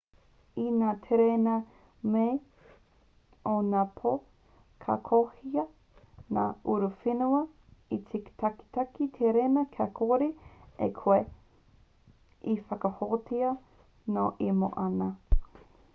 [0.61, 2.29] i ngā tereina-moe
[3.51, 4.13] o ngā pō
[4.85, 5.65] ka kohia
[6.37, 7.41] ngā uruwhenua
[7.97, 10.29] e te kaitaki tereina kia kore
[10.87, 11.19] ai koe
[12.55, 13.53] e whakahōhātia
[14.17, 15.11] nōu e moe ana